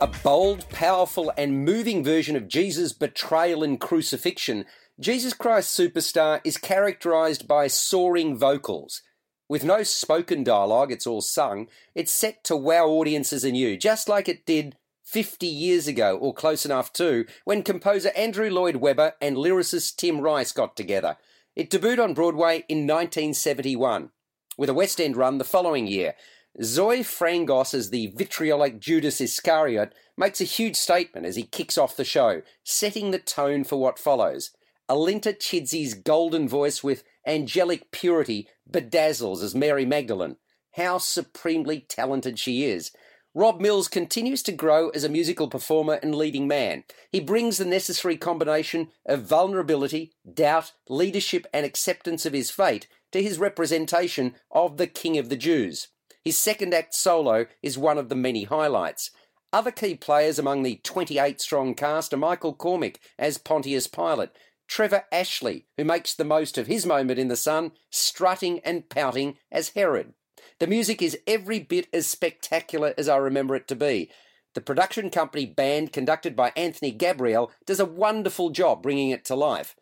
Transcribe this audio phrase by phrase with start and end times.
[0.00, 4.64] A bold, powerful, and moving version of Jesus' betrayal and crucifixion,
[5.00, 9.02] Jesus Christ Superstar is characterized by soaring vocals.
[9.48, 11.66] With no spoken dialogue, it's all sung,
[11.96, 16.64] it's set to wow audiences anew, just like it did 50 years ago, or close
[16.64, 21.16] enough to, when composer Andrew Lloyd Webber and lyricist Tim Rice got together.
[21.56, 24.10] It debuted on Broadway in 1971,
[24.56, 26.14] with a West End run the following year.
[26.60, 31.96] Zoy Frangos as the vitriolic Judas Iscariot makes a huge statement as he kicks off
[31.96, 34.50] the show, setting the tone for what follows.
[34.90, 40.36] Alinta Chidzey's golden voice with angelic purity bedazzles as Mary Magdalene.
[40.72, 42.90] How supremely talented she is.
[43.34, 46.82] Rob Mills continues to grow as a musical performer and leading man.
[47.12, 53.22] He brings the necessary combination of vulnerability, doubt, leadership, and acceptance of his fate to
[53.22, 55.88] his representation of the King of the Jews.
[56.28, 59.12] His second act solo is one of the many highlights.
[59.50, 64.28] Other key players among the 28 strong cast are Michael Cormick as Pontius Pilate,
[64.66, 69.38] Trevor Ashley, who makes the most of his moment in the sun, strutting and pouting
[69.50, 70.12] as Herod.
[70.60, 74.10] The music is every bit as spectacular as I remember it to be.
[74.52, 79.34] The production company band, conducted by Anthony Gabriel, does a wonderful job bringing it to
[79.34, 79.76] life.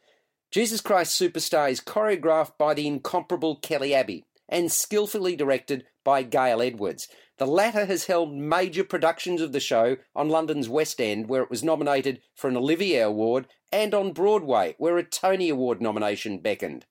[0.52, 6.62] Jesus Christ Superstar is choreographed by the incomparable Kelly Abbey and skillfully directed by Gale
[6.62, 7.08] Edwards.
[7.38, 11.50] The latter has held major productions of the show on London's West End, where it
[11.50, 16.86] was nominated for an Olivier Award, and on Broadway, where a Tony Award nomination beckoned.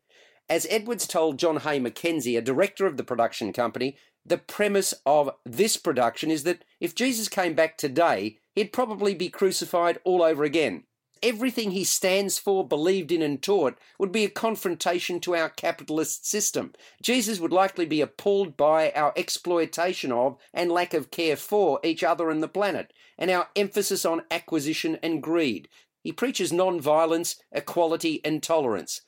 [0.48, 5.32] As Edwards told John Hay Mackenzie, a director of the production company, the premise of
[5.46, 10.44] this production is that if Jesus came back today, he'd probably be crucified all over
[10.44, 10.84] again
[11.26, 16.28] everything he stands for, believed in, and taught would be a confrontation to our capitalist
[16.28, 16.72] system.
[17.02, 22.04] Jesus would likely be appalled by our exploitation of and lack of care for each
[22.04, 25.68] other and the planet, and our emphasis on acquisition and greed.
[26.04, 29.02] He preaches non-violence, equality, and tolerance.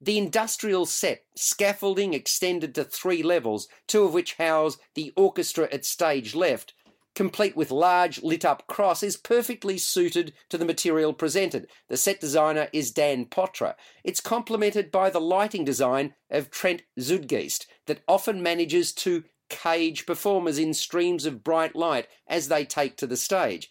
[0.00, 5.84] The industrial set, scaffolding extended to three levels, two of which house the orchestra at
[5.84, 6.72] stage left,
[7.20, 11.66] complete with large lit up cross, is perfectly suited to the material presented.
[11.90, 13.74] The set designer is Dan Potra.
[14.02, 20.58] It's complemented by the lighting design of Trent Suidgeest that often manages to cage performers
[20.58, 23.70] in streams of bright light as they take to the stage.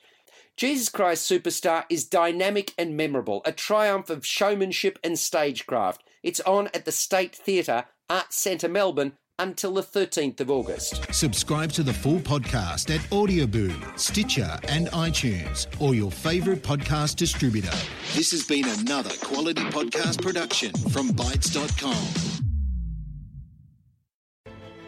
[0.55, 6.03] Jesus Christ Superstar is dynamic and memorable, a triumph of showmanship and stagecraft.
[6.21, 11.13] It's on at the State Theatre, Arts Centre Melbourne until the 13th of August.
[11.13, 17.75] Subscribe to the full podcast at Audioboom, Stitcher, and iTunes, or your favourite podcast distributor.
[18.13, 22.39] This has been another quality podcast production from Bytes.com.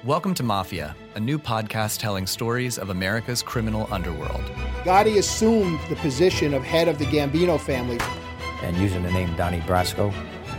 [0.03, 4.41] Welcome to Mafia, a new podcast telling stories of America's criminal underworld.
[4.83, 7.99] Gotti assumed the position of head of the Gambino family.
[8.63, 10.11] And using the name Donnie Brasco,